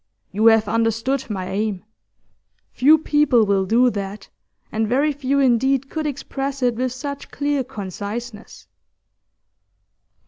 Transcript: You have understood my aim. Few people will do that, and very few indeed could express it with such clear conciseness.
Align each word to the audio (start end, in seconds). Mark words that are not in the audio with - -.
You 0.31 0.47
have 0.47 0.67
understood 0.67 1.29
my 1.29 1.51
aim. 1.51 1.83
Few 2.71 2.97
people 2.97 3.45
will 3.45 3.67
do 3.67 3.91
that, 3.91 4.29
and 4.71 4.87
very 4.87 5.11
few 5.11 5.37
indeed 5.39 5.91
could 5.91 6.07
express 6.07 6.63
it 6.63 6.73
with 6.73 6.91
such 6.91 7.29
clear 7.29 7.63
conciseness. 7.63 8.65